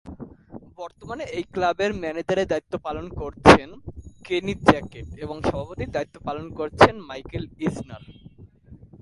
বর্তমানে 0.77 1.23
এই 1.37 1.43
ক্লাবের 1.53 1.91
ম্যানেজারের 1.93 2.49
দায়িত্ব 2.51 2.73
পালন 2.77 3.05
করছেন 3.21 3.69
কেনি 4.25 4.53
জ্যাকেট 4.67 5.07
এবং 5.23 5.37
সভাপতির 5.49 5.93
দায়িত্ব 5.95 6.15
পালন 6.27 6.45
করছেন 6.59 6.93
মাইকেল 7.09 7.43
ইজনার। 7.67 8.03